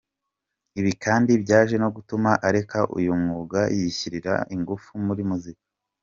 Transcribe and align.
Ibi 0.79 0.91
kandi 1.03 1.31
byaje 1.43 1.75
no 1.83 1.89
gutuma 1.95 2.31
areka 2.47 2.79
uyu 2.97 3.11
mwuga 3.21 3.59
yishyirira 3.77 4.33
ingufu 4.55 4.91
muri 5.07 5.23
muzika. 5.29 5.63